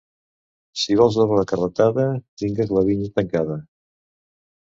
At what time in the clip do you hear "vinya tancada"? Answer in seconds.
2.87-3.61